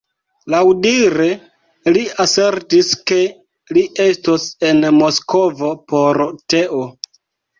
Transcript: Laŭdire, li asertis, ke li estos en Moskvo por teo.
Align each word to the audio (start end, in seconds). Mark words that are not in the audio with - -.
Laŭdire, 0.51 1.25
li 1.97 2.01
asertis, 2.25 2.89
ke 3.11 3.19
li 3.77 3.83
estos 4.07 4.47
en 4.69 4.81
Moskvo 5.01 5.69
por 5.93 6.23
teo. 6.55 6.81